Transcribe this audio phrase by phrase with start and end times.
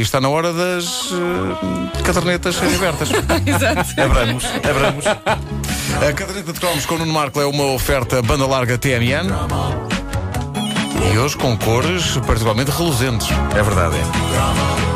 [0.00, 3.10] e está na hora das uh, cadernetas serem abertas.
[3.46, 4.00] Exato.
[4.00, 5.06] Abramos, abramos.
[5.06, 9.28] A caderneta de cromos com o Nuno Marco é uma oferta banda larga TMN.
[11.12, 13.28] E hoje com cores particularmente reluzentes.
[13.54, 14.89] É verdade, é.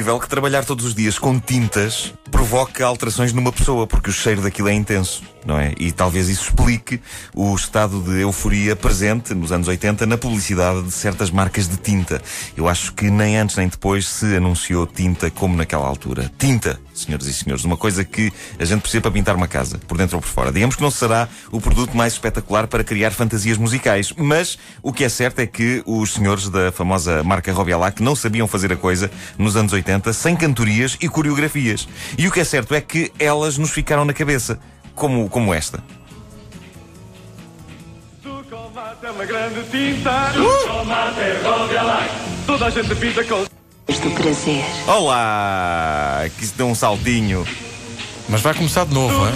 [0.00, 4.40] Possível que trabalhar todos os dias com tintas provoque alterações numa pessoa, porque o cheiro
[4.40, 5.74] daquilo é intenso, não é?
[5.78, 7.00] E talvez isso explique
[7.34, 12.20] o estado de euforia presente nos anos 80 na publicidade de certas marcas de tinta.
[12.56, 16.30] Eu acho que nem antes nem depois se anunciou tinta como naquela altura.
[16.38, 19.96] Tinta, senhoras e senhores, uma coisa que a gente precisa para pintar uma casa, por
[19.96, 20.52] dentro ou por fora.
[20.52, 25.04] Digamos que não será o produto mais espetacular para criar fantasias musicais, mas o que
[25.04, 29.10] é certo é que os senhores da famosa marca Robialac não sabiam fazer a coisa
[29.38, 31.88] nos anos 80 sem cantorias e coreografias.
[32.18, 34.58] E o que é certo é que elas nos ficaram na cabeça,
[35.00, 35.82] como, como esta.
[39.02, 40.10] É uma grande tinta.
[40.10, 42.10] É Robialac.
[42.46, 43.44] Toda a gente pinta com.
[43.44, 44.62] do prazer.
[44.86, 46.24] Olá!
[46.36, 47.46] Que isso deu um saltinho.
[48.28, 49.32] Mas vai começar de novo, hein?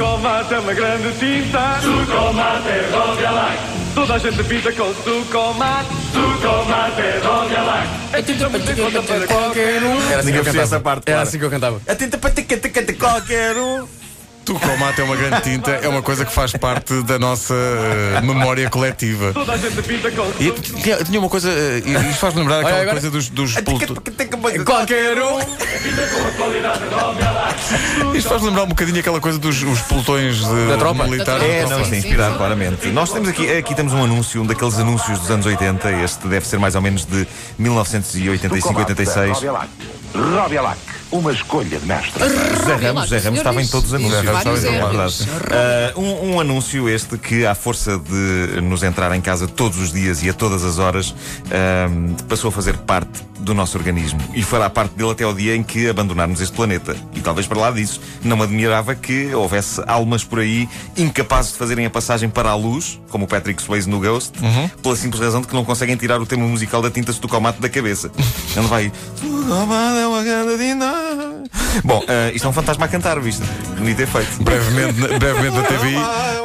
[0.50, 1.58] É uma grande tinta.
[1.58, 3.58] É Robialac.
[3.94, 5.88] Toda a gente pinta com sucomate.
[6.98, 7.88] É Robialac.
[8.12, 10.10] É tinta para para qualquer um.
[10.10, 10.62] Era assim que eu cantava.
[10.62, 11.80] essa parte, Era assim que eu cantava.
[11.88, 14.03] A tinta para ter qualquer um.
[14.44, 18.20] Tu cromate é uma grande tinta, é uma coisa que faz parte da nossa eh,
[18.20, 19.32] memória coletiva.
[19.32, 22.60] Toda a gente pinta com E tinha, tinha uma coisa, eh, e isto faz lembrar
[22.60, 23.94] aquela agora- coisa dos, dos pulto-
[24.64, 25.38] Qualquer um.
[28.14, 31.04] Isto faz lembrar um bocadinho aquela coisa dos os pelotões de, Da tropa.
[31.04, 31.42] militares.
[31.42, 31.74] Da É, tropa.
[31.76, 32.86] não, isto é inspirado, claramente.
[32.88, 35.90] Nós temos aqui, aqui temos um anúncio, um daqueles anúncios dos anos 80.
[36.04, 37.26] Este deve ser mais ou menos de
[37.58, 39.38] 1985, 86.
[40.14, 40.78] Robialac,
[41.10, 42.22] uma escolha de mestre.
[42.24, 44.24] José Ramos, José Ramos estava em todos os anúncios.
[44.24, 44.60] Ramos
[45.30, 45.94] verdade.
[45.96, 49.92] Ah, um, um anúncio este que, à força de nos entrar em casa todos os
[49.92, 51.14] dias e a todas as horas,
[51.50, 51.88] ah,
[52.28, 54.18] passou a fazer parte do nosso organismo.
[54.34, 56.96] E fará parte dele até ao dia em que abandonarmos este planeta.
[57.14, 61.58] E talvez para lá disso, não me admirava que houvesse almas por aí incapazes de
[61.58, 64.32] fazerem a passagem para a luz, como o Patrick Swayze no Ghost,
[64.82, 67.68] pela simples razão de que não conseguem tirar o tema musical da tinta Stucomate da
[67.68, 68.10] cabeça.
[68.56, 68.92] Ele vai.
[69.16, 70.94] "Stucomate é uma grande tinta."
[71.84, 73.42] Bom, ah, isto é um fantasma a cantar, visto?
[73.76, 74.42] Bonito efeito.
[74.42, 76.43] Brevemente, brevemente na TVI.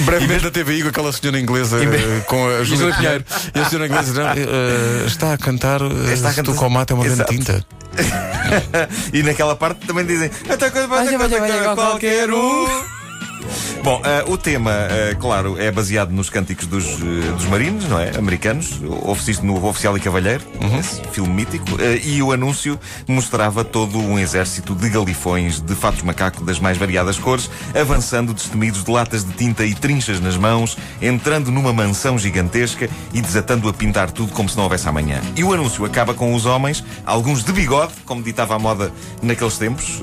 [0.00, 3.24] Brevemente na TVI com aquela senhora inglesa eh, com a Júlia Pinheiro.
[3.54, 5.80] E a senhora inglesa eh, está a cantar.
[5.82, 6.52] eh, Está a se cantar-
[6.90, 7.64] é uma grande tinta.
[9.12, 10.86] e naquela parte também dizem Até vai,
[11.16, 12.66] vai, qualquer um.
[13.82, 17.98] Bom, ah, o tema, ah, claro, é baseado nos cânticos dos, eh, dos marinos, não
[17.98, 18.10] é?
[18.16, 18.78] Americanos.
[19.26, 20.44] Isto no Oficial e Cavalheiro,
[20.78, 21.66] esse filme mítico.
[22.04, 27.16] E o anúncio mostrava todo um exército de galifões de fatos macaco das mais variadas
[27.16, 27.48] cores,
[27.78, 33.20] avançando destemidos de latas de tinta e trinchas nas mãos, entrando numa mansão gigantesca e
[33.20, 35.20] desatando a pintar tudo como se não houvesse amanhã.
[35.36, 38.92] E o anúncio acaba com os homens, alguns de bigode, como ditava a moda
[39.22, 40.02] naqueles tempos,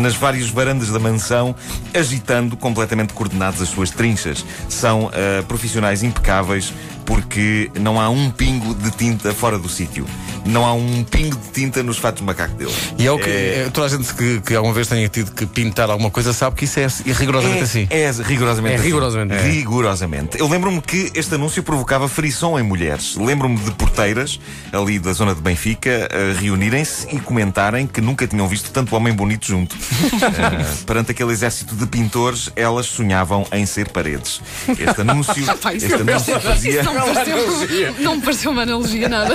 [0.00, 1.54] nas várias varandas da mansão,
[1.92, 4.44] agitando completamente coordenados as suas trinchas.
[4.68, 6.72] São eh, profissionais impecáveis
[7.10, 10.06] porque não há um pingo de tinta fora do sítio.
[10.46, 12.72] Não há um pingo de tinta nos fatos de macaco deles.
[12.96, 15.44] E é o que é, toda a gente que, que alguma vez tenha tido que
[15.44, 17.88] pintar alguma coisa sabe que isso é rigorosamente assim.
[17.90, 18.86] É, é rigorosamente É assim.
[18.86, 19.34] rigorosamente.
[19.34, 19.42] É.
[19.42, 20.38] Rigorosamente.
[20.38, 23.16] Eu lembro-me que este anúncio provocava frição em mulheres.
[23.16, 24.38] Lembro-me de porteiras
[24.72, 29.12] ali da zona de Benfica a reunirem-se e comentarem que nunca tinham visto tanto homem
[29.12, 29.74] bonito junto.
[30.30, 34.40] Eh, perante aquele exército de pintores, elas sonhavam em ser paredes.
[34.68, 35.32] Este anúncio,
[35.74, 36.82] este não- anúncio fazia.
[37.06, 39.34] Isso não me pareceu, não me pareceu uma analogia nada.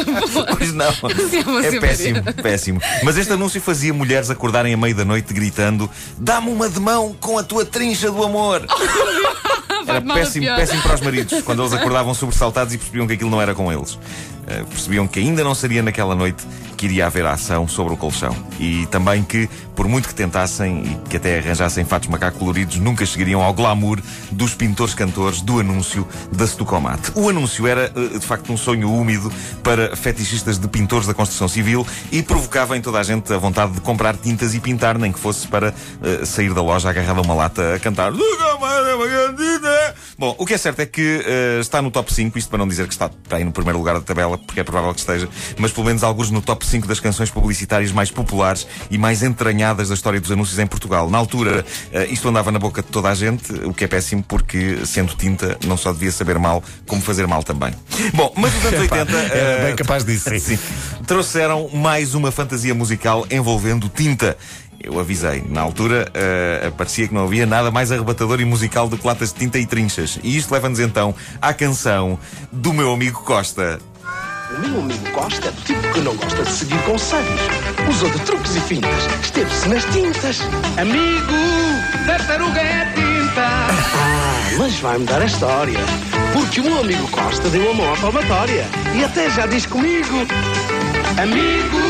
[0.57, 0.85] Pois não.
[1.65, 2.81] É É péssimo, péssimo.
[3.03, 7.15] Mas este anúncio fazia mulheres acordarem à meia da noite gritando: Dá-me uma de mão
[7.19, 8.65] com a tua trincha do amor.
[9.87, 13.39] Era péssimo, péssimo para os maridos, quando eles acordavam sobressaltados e percebiam que aquilo não
[13.39, 13.99] era com eles.
[14.47, 16.45] Eh, percebiam que ainda não seria naquela noite
[16.75, 18.35] que iria haver ação sobre o colchão.
[18.59, 23.05] E também que, por muito que tentassem e que até arranjassem fatos macaco coloridos, nunca
[23.05, 23.99] chegariam ao glamour
[24.31, 27.11] dos pintores-cantores do anúncio da Stucomate.
[27.15, 29.31] O anúncio era, eh, de facto, um sonho úmido
[29.63, 33.73] para fetichistas de pintores da construção civil e provocava em toda a gente a vontade
[33.73, 35.73] de comprar tintas e pintar, nem que fosse para
[36.03, 40.35] eh, sair da loja agarrado a uma lata a cantar é uma grande tinta." Bom,
[40.37, 41.21] o que é certo é que
[41.59, 44.01] está no top 5, isto para não dizer que está aí no primeiro lugar da
[44.01, 45.27] tabela, porque é provável que esteja,
[45.57, 49.89] mas pelo menos alguns no top 5 das canções publicitárias mais populares e mais entranhadas
[49.89, 51.09] da história dos anúncios em Portugal.
[51.09, 54.23] Na altura, eh, isto andava na boca de toda a gente, o que é péssimo
[54.23, 57.73] porque, sendo tinta, não só devia saber mal, como fazer mal também.
[58.13, 59.11] Bom, mas os anos 80.
[59.11, 60.29] Era eh, bem capaz disso.
[60.39, 60.57] Sim.
[61.07, 64.37] Trouxeram mais uma fantasia musical envolvendo tinta.
[64.81, 65.43] Eu avisei.
[65.49, 69.33] Na altura, eh, parecia que não havia nada mais arrebatador e musical do que latas
[69.33, 70.19] de tinta e trinchas.
[70.21, 72.19] E isto leva-nos então à canção
[72.51, 73.79] do meu amigo Costa.
[74.55, 77.41] O meu amigo Costa é do tipo que não gosta de seguir conselhos.
[77.89, 79.03] Usou de truques e fintas.
[79.21, 80.39] Esteve-se nas tintas.
[80.79, 81.33] Amigo,
[82.05, 83.05] tartaruga é tinta.
[83.37, 85.77] Ah, mas vai mudar a história.
[86.31, 88.65] Porque o meu amigo Costa deu a mão à palmatória.
[88.93, 90.25] E até já diz comigo.
[91.21, 91.81] Amigo,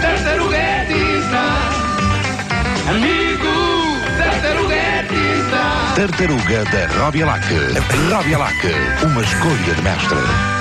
[0.00, 2.90] tartaruga é tinta.
[2.90, 3.46] Amigo,
[4.18, 5.94] tartaruga é tinta.
[5.94, 7.44] Tartaruga da Robbie Lac.
[8.12, 8.64] Robbie Lac,
[9.04, 10.18] uma escolha de mestre.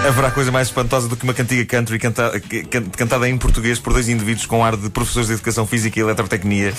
[0.07, 2.31] Haverá coisa mais espantosa do que uma cantiga country canta-
[2.71, 6.01] can- cantada em português por dois indivíduos com ar de professores de educação física e
[6.01, 6.73] eletrotecnia.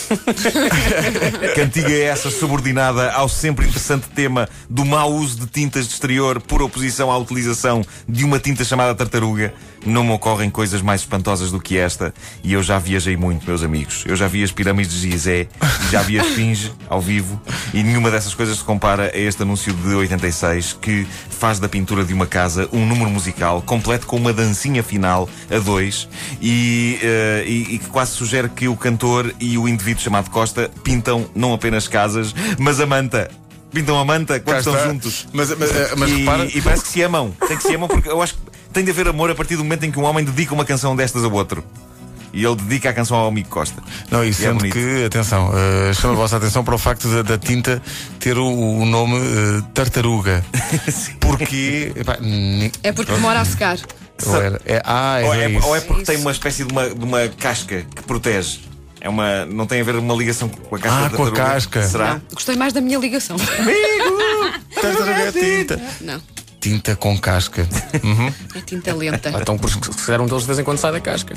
[1.54, 6.60] cantiga essa subordinada ao sempre interessante tema do mau uso de tintas de exterior por
[6.62, 9.54] oposição à utilização de uma tinta chamada tartaruga.
[9.86, 12.12] Não me ocorrem coisas mais espantosas do que esta
[12.42, 14.02] e eu já viajei muito, meus amigos.
[14.06, 15.46] Eu já vi as pirâmides de Gizé,
[15.90, 17.40] já vi a Esfinge ao vivo
[17.72, 22.04] e nenhuma dessas coisas se compara a este anúncio de 86 que faz da pintura
[22.04, 26.08] de uma casa um número musical completo com uma dancinha final a dois
[26.40, 30.70] e, eh, e- e que quase sugere que o cantor e o indivíduo chamado Costa
[30.82, 33.30] pintam não apenas casas, mas a manta.
[33.72, 35.28] Pintam a manta quando estão juntos.
[35.32, 36.44] Mas, mas, eh, mas e, repara.
[36.46, 37.32] e parece que se amam.
[37.46, 38.40] Tem que se amam porque eu acho que
[38.72, 40.96] tem de haver amor a partir do momento em que um homem dedica uma canção
[40.96, 41.62] destas ao outro.
[42.32, 43.82] E ele dedica a canção ao amigo Costa.
[44.10, 44.72] Não, e é sendo bonito.
[44.74, 47.82] que, atenção, eh, chama a vossa atenção para o facto da, da tinta
[48.20, 50.44] ter o, o nome eh, tartaruga.
[51.20, 51.92] Porque.
[51.96, 52.18] epá,
[52.82, 53.78] É porque demora a secar.
[54.26, 56.12] ou era- é, ah, Ou era é, ou é porque Isso.
[56.12, 58.60] tem uma espécie de uma, de uma casca que protege.
[59.00, 61.26] É uma, não tem a ver uma ligação com a casca Ah, da com a
[61.26, 61.52] tartaruga?
[61.54, 61.82] casca.
[61.88, 62.20] Será?
[62.34, 63.36] Gostei mais da minha ligação.
[64.74, 65.80] Tartaruga é tinta.
[66.00, 66.20] Não,
[66.60, 67.66] Tinta com casca.
[68.04, 68.32] Uhum.
[68.54, 69.30] é tinta lenta.
[69.40, 71.34] Então, por se calhar um deles de vez em quando sai da casca.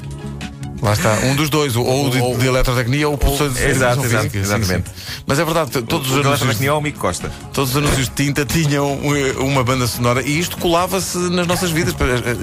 [0.83, 4.01] Lá está, um dos dois, ou, ou de, Ou- de eletrotecnia ou professor de Exato,
[4.01, 4.29] física.
[4.29, 4.89] Sim, exatamente.
[4.89, 4.95] sim.
[5.25, 7.31] Mas é verdade, todos os, O que anúncios, que é o amigo Costa.
[7.53, 11.71] todos os anúncios de tinta tinham eh, uma banda sonora e isto colava-se nas nossas
[11.71, 11.95] vidas.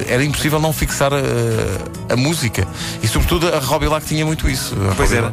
[0.09, 2.67] Era impossível não fixar a, a música.
[3.03, 4.75] E sobretudo a Robbie Lack tinha muito isso.
[4.91, 5.31] A Pois era.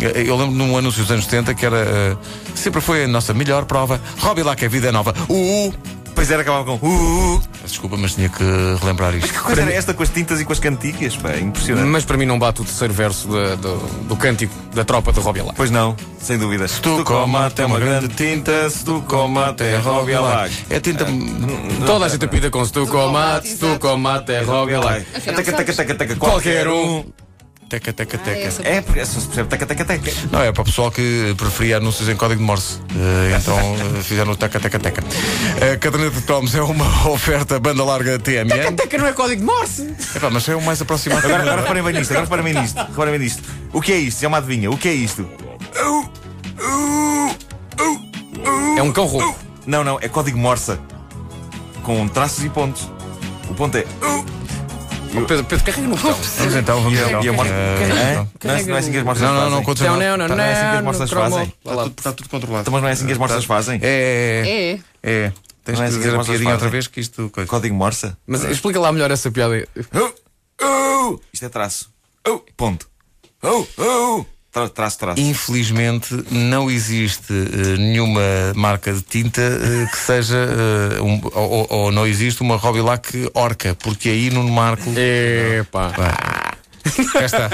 [0.00, 2.16] Eu lembro num anúncio dos anos 70 que era eh,
[2.56, 4.00] sempre foi a nossa melhor prova.
[4.18, 5.14] Robbie Lack é vida nova.
[5.28, 5.74] Uh, uh.
[6.18, 6.84] Pois era, acabava com.
[6.84, 7.42] Uh, uh.
[7.64, 8.42] Desculpa, mas tinha que
[8.80, 9.32] relembrar isto.
[9.32, 11.16] Que coisa era esta com as tintas e com as cantigas?
[11.16, 11.86] Pá, é impressionante.
[11.86, 13.76] Mas para mim não bate o terceiro verso da- do,
[14.08, 15.54] do cântico da tropa de Robbie Lack.
[15.54, 16.66] Pois não, sem dúvida.
[16.66, 20.52] Se tu comate é uma grande tinta, se tu comate é Robbie Lack.
[20.68, 21.06] É tinta.
[21.86, 25.06] Toda a gente apida com se tu comate, se tu comate é Robbie Lack.
[26.16, 27.04] Qualquer um.
[27.68, 28.38] Teca, teca, Ah, teca.
[28.46, 30.10] essa- É, porque só se percebe taca, taca, taca.
[30.32, 32.78] Não, é para o pessoal que preferia anúncios em código de Morse.
[32.96, 33.58] Eh, então
[33.98, 35.02] eh, fizeram o teca, teca, teca.
[35.72, 38.68] A caderneta de cromos é uma oferta banda larga TMN.
[38.68, 39.94] Até que não é código de Morse.
[40.16, 41.26] Epá, mas é o mais aproximado.
[41.26, 42.76] Agora, agora reparem bem nisto, agora reparem bem nisto.
[42.78, 43.42] Reparem bem nisto.
[43.74, 44.24] O que é isto?
[44.24, 44.70] É uma adivinha.
[44.70, 45.28] O que é isto?
[48.78, 49.38] É um cão rouco.
[49.66, 50.78] Não, não, é código Morsa.
[51.82, 52.90] Com traços e pontos.
[53.50, 53.84] O ponto é.
[55.08, 56.12] Pedro, Pedro carrega no botão.
[56.12, 57.22] Vamos então, vamos então.
[57.22, 57.52] e a morsa.
[57.52, 58.28] Eh, Hã?
[58.44, 59.54] Não é, não assim que as morsas Não, não, fazem.
[59.56, 59.96] não, continua.
[59.96, 61.30] Não, não, não, Tá, não é assim que as cromo.
[61.30, 61.54] fazem?
[61.96, 62.62] Está tudo controlado.
[62.62, 63.80] Então, mas não é assim que as morsas fazem?
[63.82, 65.10] É, É.
[65.10, 65.24] é.
[65.26, 65.32] é.
[65.64, 66.70] Tens Não é que assim que dizer a piadinha outra fazem.
[66.70, 67.30] vez que isto.
[67.46, 68.16] Código Morsa?
[68.26, 69.66] Mas explica lá melhor essa piada.
[71.32, 71.90] Isto é traço.
[72.26, 72.88] Oh, ponto.
[73.42, 74.24] Oh, oh.
[74.50, 75.20] Tra- Traço, traço.
[75.20, 78.20] Infelizmente não existe eh, nenhuma
[78.56, 83.30] marca de tinta eh, que seja eh, um- ou, ou- não existe uma Robbie Lack
[83.34, 85.92] Orca, porque aí no Marco Epá.
[87.12, 87.50] cá está,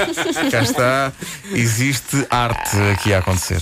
[0.51, 1.13] cá está,
[1.53, 3.61] existe arte aqui a acontecer.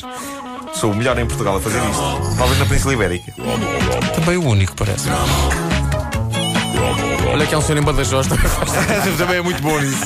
[0.75, 2.37] Sou o melhor em Portugal a fazer isto.
[2.37, 3.33] Talvez na Península Ibérica.
[4.15, 5.09] Também o único, parece.
[7.33, 8.27] Olha que é um senhor em Badajoz.
[9.17, 9.97] Também é muito bom nisso.